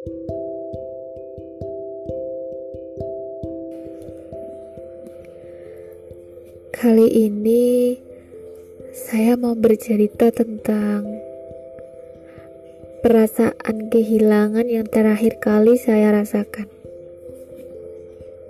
Kali 0.00 0.08
ini 7.28 8.00
saya 8.96 9.36
mau 9.36 9.52
bercerita 9.52 10.32
tentang 10.32 11.04
perasaan 13.04 13.92
kehilangan 13.92 14.64
yang 14.72 14.88
terakhir 14.88 15.36
kali 15.36 15.76
saya 15.76 16.16
rasakan. 16.16 16.72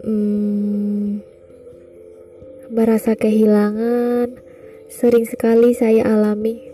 Hmm, 0.07 1.19
merasa 2.71 3.19
kehilangan 3.19 4.39
sering 4.87 5.27
sekali 5.27 5.75
saya 5.75 6.07
alami. 6.07 6.70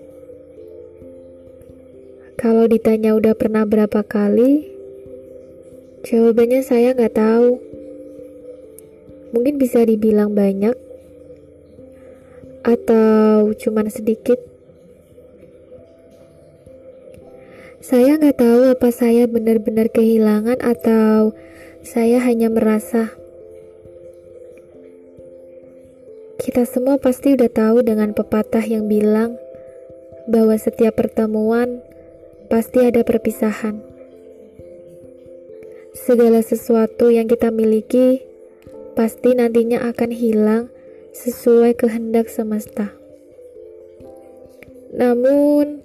Kalau 2.47 2.63
ditanya 2.71 3.11
udah 3.19 3.35
pernah 3.35 3.67
berapa 3.67 4.07
kali, 4.07 4.71
jawabannya 6.07 6.63
saya 6.63 6.95
nggak 6.95 7.19
tahu. 7.19 7.59
Mungkin 9.35 9.59
bisa 9.59 9.83
dibilang 9.83 10.31
banyak, 10.31 10.79
atau 12.63 13.51
cuman 13.51 13.91
sedikit? 13.91 14.39
Saya 17.83 18.15
nggak 18.15 18.39
tahu 18.39 18.71
apa 18.71 18.95
saya 18.95 19.27
benar-benar 19.27 19.91
kehilangan 19.91 20.63
atau 20.63 21.35
saya 21.83 22.23
hanya 22.23 22.47
merasa. 22.47 23.11
Kita 26.39 26.63
semua 26.63 26.95
pasti 27.03 27.35
udah 27.35 27.51
tahu 27.51 27.83
dengan 27.83 28.15
pepatah 28.15 28.63
yang 28.63 28.87
bilang 28.87 29.35
bahwa 30.31 30.55
setiap 30.55 30.95
pertemuan 30.95 31.83
pasti 32.47 32.87
ada 32.87 33.03
perpisahan. 33.03 33.83
Segala 35.93 36.41
sesuatu 36.41 37.11
yang 37.11 37.27
kita 37.27 37.51
miliki 37.51 38.23
pasti 38.95 39.35
nantinya 39.37 39.85
akan 39.91 40.11
hilang 40.15 40.65
sesuai 41.13 41.77
kehendak 41.77 42.31
semesta. 42.31 42.95
Namun, 44.95 45.83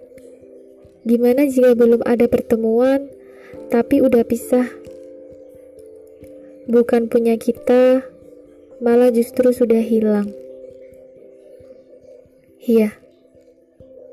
gimana 1.03 1.49
jika 1.49 1.73
belum 1.73 2.05
ada 2.05 2.29
pertemuan, 2.29 3.11
tapi 3.73 3.99
udah 3.99 4.23
pisah? 4.23 4.69
Bukan 6.69 7.09
punya 7.11 7.35
kita, 7.35 8.05
malah 8.79 9.09
justru 9.09 9.51
sudah 9.51 9.81
hilang. 9.81 10.31
Iya, 12.61 12.93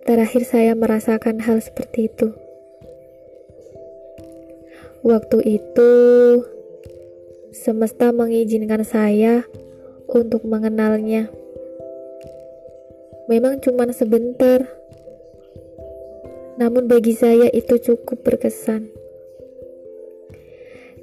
terakhir 0.09 0.49
saya 0.49 0.73
merasakan 0.73 1.45
hal 1.45 1.61
seperti 1.61 2.09
itu. 2.09 2.33
Waktu 5.05 5.61
itu, 5.61 5.93
semesta 7.53 8.09
mengizinkan 8.17 8.89
saya 8.89 9.45
untuk 10.09 10.49
mengenalnya. 10.49 11.29
Memang 13.29 13.61
cuma 13.61 13.85
sebentar, 13.93 14.65
namun 16.57 16.89
bagi 16.89 17.13
saya 17.13 17.53
itu 17.53 17.77
cukup 17.77 18.25
berkesan. 18.25 18.89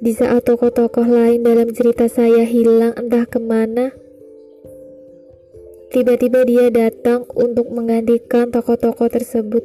Di 0.02 0.18
saat 0.18 0.42
tokoh-tokoh 0.42 1.06
lain 1.06 1.46
dalam 1.46 1.70
cerita 1.70 2.10
saya 2.10 2.42
hilang 2.42 2.98
entah 2.98 3.22
ke 3.22 3.38
mana, 3.38 3.94
tiba-tiba 5.90 6.46
dia 6.46 6.70
datang 6.70 7.26
untuk 7.36 7.70
menggantikan 7.70 8.50
tokoh-tokoh 8.50 9.10
tersebut. 9.10 9.64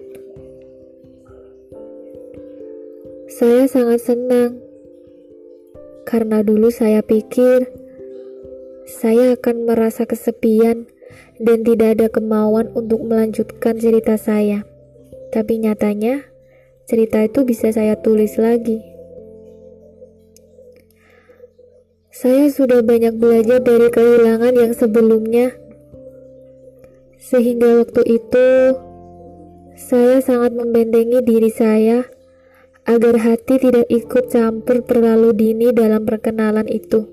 Saya 3.31 3.65
sangat 3.65 4.03
senang 4.03 4.61
karena 6.05 6.43
dulu 6.43 6.67
saya 6.69 6.99
pikir 6.99 7.71
saya 8.85 9.39
akan 9.39 9.69
merasa 9.69 10.03
kesepian 10.03 10.89
dan 11.39 11.63
tidak 11.63 11.97
ada 11.97 12.07
kemauan 12.11 12.69
untuk 12.75 13.01
melanjutkan 13.05 13.79
cerita 13.79 14.19
saya. 14.19 14.67
Tapi 15.31 15.63
nyatanya, 15.63 16.27
cerita 16.85 17.23
itu 17.23 17.47
bisa 17.47 17.71
saya 17.71 17.95
tulis 17.97 18.35
lagi. 18.35 18.83
Saya 22.11 22.51
sudah 22.51 22.83
banyak 22.83 23.15
belajar 23.15 23.63
dari 23.63 23.87
kehilangan 23.87 24.53
yang 24.53 24.73
sebelumnya, 24.75 25.55
sehingga 27.21 27.85
waktu 27.85 28.01
itu 28.17 28.47
saya 29.77 30.17
sangat 30.25 30.57
membentengi 30.57 31.21
diri 31.21 31.53
saya 31.53 32.01
agar 32.89 33.21
hati 33.21 33.61
tidak 33.61 33.85
ikut 33.93 34.33
campur 34.33 34.81
terlalu 34.81 35.29
dini 35.37 35.69
dalam 35.69 36.01
perkenalan 36.01 36.65
itu. 36.65 37.05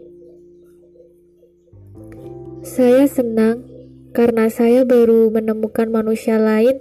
Saya 2.64 3.04
senang 3.04 3.68
karena 4.16 4.48
saya 4.48 4.88
baru 4.88 5.28
menemukan 5.28 5.92
manusia 5.92 6.40
lain 6.40 6.80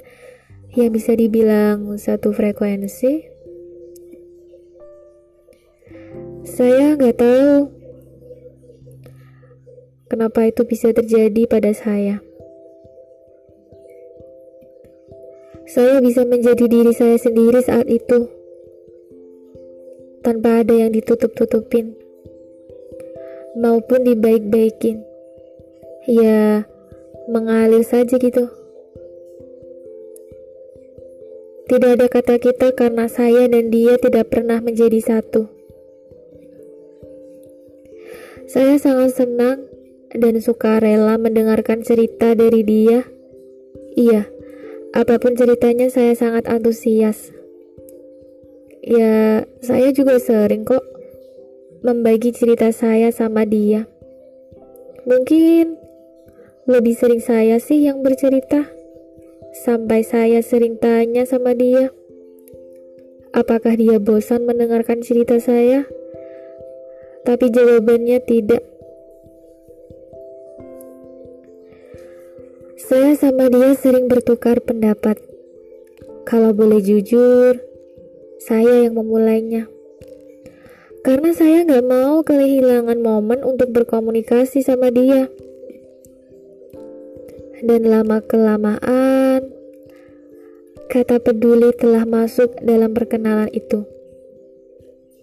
yang 0.71 0.95
bisa 0.95 1.11
dibilang 1.11 1.99
satu 1.99 2.31
frekuensi. 2.31 3.27
Saya 6.47 6.95
nggak 6.95 7.17
tahu 7.19 7.55
kenapa 10.07 10.47
itu 10.47 10.63
bisa 10.63 10.95
terjadi 10.95 11.43
pada 11.43 11.75
saya. 11.75 12.26
Saya 15.67 15.99
bisa 15.99 16.23
menjadi 16.23 16.63
diri 16.71 16.95
saya 16.95 17.19
sendiri 17.19 17.59
saat 17.59 17.91
itu 17.91 18.31
tanpa 20.23 20.63
ada 20.63 20.71
yang 20.71 20.95
ditutup-tutupin 20.95 21.91
maupun 23.59 24.07
dibaik-baikin 24.07 25.03
ya 26.07 26.63
mengalir 27.27 27.83
saja 27.83 28.15
gitu. 28.15 28.47
Tidak 31.67 31.99
ada 31.99 32.07
kata 32.07 32.39
kita 32.39 32.71
karena 32.71 33.11
saya 33.11 33.51
dan 33.51 33.67
dia 33.67 33.99
tidak 33.99 34.31
pernah 34.31 34.63
menjadi 34.63 35.03
satu. 35.03 35.51
Saya 38.47 38.79
sangat 38.79 39.19
senang 39.19 39.67
dan 40.15 40.39
suka 40.39 40.79
rela 40.79 41.19
mendengarkan 41.19 41.83
cerita 41.83 42.31
dari 42.39 42.63
dia. 42.63 43.03
Iya, 43.99 44.31
apa 44.95 45.19
pun 45.19 45.35
ceritanya 45.35 45.91
saya 45.91 46.15
sangat 46.15 46.47
antusias. 46.47 47.31
Ya, 48.79 49.43
saya 49.59 49.91
juga 49.91 50.15
sering 50.21 50.63
kok 50.63 50.83
membagi 51.83 52.31
cerita 52.31 52.71
saya 52.71 53.11
sama 53.11 53.43
dia. 53.43 53.83
Mungkin 55.03 55.75
lebih 56.67 56.95
sering 56.95 57.23
saya 57.23 57.59
sih 57.59 57.83
yang 57.83 58.03
bercerita. 58.03 58.67
Sampai 59.57 60.05
saya 60.05 60.43
sering 60.45 60.77
tanya 60.77 61.25
sama 61.25 61.57
dia, 61.57 61.89
apakah 63.33 63.73
dia 63.73 63.97
bosan 63.97 64.45
mendengarkan 64.45 65.01
cerita 65.01 65.41
saya? 65.41 65.87
Tapi 67.25 67.49
jawabannya 67.49 68.21
tidak. 68.21 68.76
Saya 72.87 73.19
sama 73.19 73.51
dia 73.51 73.75
sering 73.75 74.07
bertukar 74.07 74.63
pendapat. 74.63 75.19
Kalau 76.23 76.55
boleh 76.55 76.79
jujur, 76.79 77.59
saya 78.39 78.87
yang 78.87 78.95
memulainya. 78.95 79.67
Karena 81.03 81.35
saya 81.35 81.67
nggak 81.67 81.83
mau 81.83 82.23
kehilangan 82.23 82.95
momen 83.03 83.43
untuk 83.43 83.75
berkomunikasi 83.75 84.63
sama 84.63 84.87
dia 84.87 85.27
dan 87.59 87.83
lama-kelamaan 87.91 89.51
kata 90.87 91.19
peduli 91.19 91.75
telah 91.75 92.07
masuk 92.07 92.55
dalam 92.63 92.95
perkenalan 92.95 93.51
itu. 93.51 93.83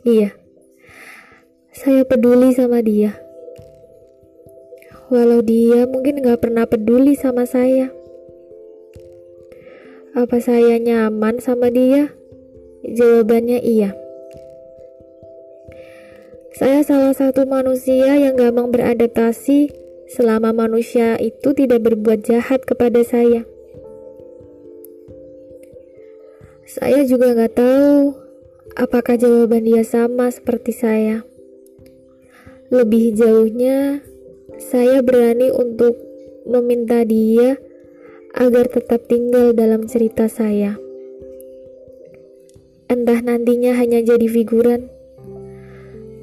Iya, 0.05 0.37
saya 1.73 2.05
peduli 2.05 2.53
sama 2.53 2.85
dia. 2.85 3.24
Walau 5.13 5.45
dia 5.45 5.85
mungkin 5.85 6.25
gak 6.25 6.41
pernah 6.41 6.65
peduli 6.65 7.13
sama 7.13 7.45
saya. 7.45 7.93
Apa 10.15 10.39
saya 10.39 10.79
nyaman 10.79 11.43
sama 11.43 11.69
dia? 11.69 12.15
Jawabannya 12.87 13.61
iya. 13.61 13.93
Saya 16.55 16.87
salah 16.87 17.11
satu 17.11 17.51
manusia 17.51 18.15
yang 18.15 18.39
gampang 18.39 18.71
beradaptasi 18.71 19.75
selama 20.07 20.55
manusia 20.55 21.19
itu 21.19 21.51
tidak 21.51 21.83
berbuat 21.83 22.23
jahat 22.23 22.63
kepada 22.63 23.03
saya. 23.03 23.43
Saya 26.65 27.03
juga 27.05 27.35
nggak 27.35 27.55
tahu 27.59 28.15
apakah 28.79 29.19
jawaban 29.19 29.67
dia 29.67 29.83
sama 29.83 30.31
seperti 30.31 30.71
saya. 30.71 31.27
Lebih 32.71 33.19
jauhnya, 33.19 34.01
saya 34.59 35.03
berani 35.03 35.51
untuk 35.51 35.99
meminta 36.45 37.03
dia 37.03 37.59
agar 38.35 38.67
tetap 38.71 39.07
tinggal 39.07 39.55
dalam 39.55 39.87
cerita 39.87 40.27
saya. 40.27 40.79
entah 42.85 43.19
nantinya 43.25 43.75
hanya 43.75 44.05
jadi 44.05 44.29
figuran 44.29 44.93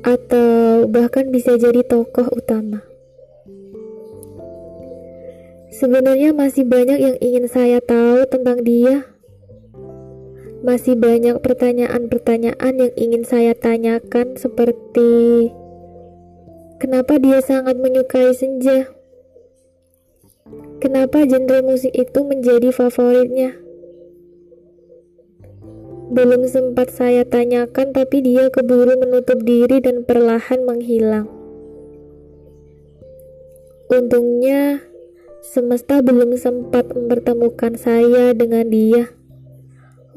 atau 0.08 0.86
bahkan 0.88 1.30
bisa 1.30 1.58
jadi 1.58 1.84
tokoh 1.84 2.30
utama. 2.32 2.86
Sebenarnya 5.72 6.32
masih 6.32 6.64
banyak 6.68 7.00
yang 7.00 7.18
ingin 7.20 7.50
saya 7.50 7.82
tahu 7.82 8.24
tentang 8.30 8.62
dia. 8.62 9.04
Masih 10.62 10.94
banyak 10.94 11.42
pertanyaan-pertanyaan 11.42 12.74
yang 12.78 12.94
ingin 12.94 13.24
saya 13.26 13.58
tanyakan 13.58 14.38
seperti 14.38 15.50
kenapa 16.82 17.22
dia 17.22 17.38
sangat 17.46 17.78
menyukai 17.78 18.34
senja? 18.34 18.90
Kenapa 20.82 21.30
genre 21.30 21.62
musik 21.62 21.94
itu 21.94 22.20
menjadi 22.26 22.74
favoritnya? 22.74 23.54
Belum 26.10 26.50
sempat 26.50 26.90
saya 26.90 27.22
tanyakan, 27.22 27.94
tapi 27.94 28.26
dia 28.26 28.50
keburu 28.50 28.98
menutup 28.98 29.40
diri 29.46 29.78
dan 29.78 30.02
perlahan 30.04 30.66
menghilang. 30.66 31.30
Untungnya, 33.88 34.82
semesta 35.46 36.02
belum 36.02 36.36
sempat 36.36 36.90
mempertemukan 36.92 37.78
saya 37.78 38.34
dengan 38.34 38.68
dia, 38.68 39.14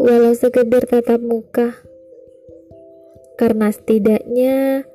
walau 0.00 0.32
sekedar 0.32 0.88
tatap 0.88 1.20
muka. 1.20 1.76
Karena 3.38 3.70
setidaknya, 3.70 4.88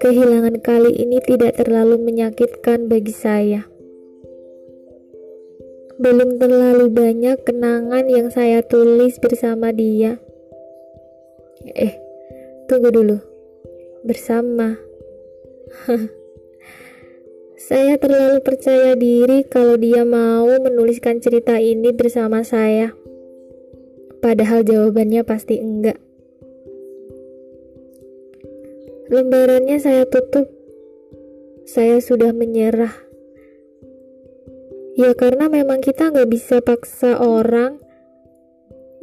kehilangan 0.00 0.62
kali 0.62 0.94
ini 0.96 1.18
tidak 1.20 1.60
terlalu 1.60 2.00
menyakitkan 2.00 2.86
bagi 2.86 3.12
saya 3.12 3.72
belum 6.02 6.42
terlalu 6.42 6.90
banyak 6.90 7.46
kenangan 7.46 8.10
yang 8.10 8.26
saya 8.34 8.58
tulis 8.66 9.22
bersama 9.22 9.70
dia. 9.70 10.18
Eh, 11.78 11.94
tunggu 12.66 12.90
dulu. 12.90 13.22
Bersama. 14.02 14.74
saya 17.70 17.94
terlalu 18.02 18.42
percaya 18.42 18.98
diri 18.98 19.46
kalau 19.46 19.78
dia 19.78 20.02
mau 20.02 20.50
menuliskan 20.58 21.22
cerita 21.22 21.62
ini 21.62 21.94
bersama 21.94 22.42
saya. 22.42 22.98
Padahal 24.18 24.66
jawabannya 24.66 25.22
pasti 25.22 25.62
enggak. 25.62 26.02
Lembarannya 29.12 29.76
saya 29.76 30.08
tutup. 30.08 30.48
Saya 31.68 32.00
sudah 32.00 32.32
menyerah. 32.32 32.96
Ya 34.96 35.12
karena 35.12 35.52
memang 35.52 35.84
kita 35.84 36.08
nggak 36.08 36.32
bisa 36.32 36.64
paksa 36.64 37.20
orang 37.20 37.76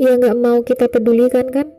yang 0.02 0.18
nggak 0.18 0.34
mau 0.42 0.66
kita 0.66 0.90
pedulikan 0.90 1.54
kan. 1.54 1.70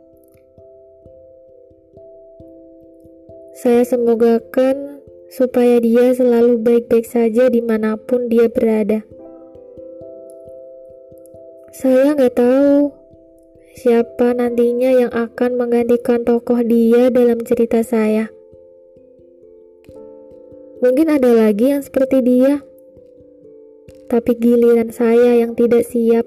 Saya 3.59 3.82
semogakan 3.82 5.03
supaya 5.35 5.83
dia 5.83 6.15
selalu 6.15 6.62
baik-baik 6.62 7.11
saja 7.11 7.50
di 7.50 7.59
mana 7.59 7.99
pun 7.99 8.31
dia 8.31 8.47
berada. 8.47 9.03
Saya 11.75 12.15
nggak 12.15 12.38
tahu 12.38 13.00
siapa 13.76 14.34
nantinya 14.34 14.90
yang 14.90 15.12
akan 15.14 15.58
menggantikan 15.58 16.26
tokoh 16.26 16.62
dia 16.64 17.12
dalam 17.12 17.43
cerita 17.44 17.84
saya. 17.84 18.32
Mungkin 20.81 21.12
ada 21.12 21.31
lagi 21.37 21.76
yang 21.76 21.84
seperti 21.84 22.25
dia 22.25 22.64
tapi 24.11 24.34
giliran 24.34 24.90
saya 24.90 25.38
yang 25.38 25.55
tidak 25.55 25.87
siap. 25.87 26.26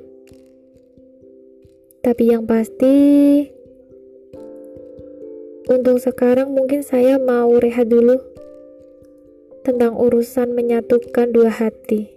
Tapi 2.00 2.32
yang 2.32 2.48
pasti, 2.48 2.96
untuk 5.68 6.00
sekarang 6.00 6.56
mungkin 6.56 6.80
saya 6.80 7.20
mau 7.20 7.52
rehat 7.60 7.92
dulu 7.92 8.24
tentang 9.68 10.00
urusan 10.00 10.56
menyatukan 10.56 11.36
dua 11.36 11.52
hati. 11.52 12.13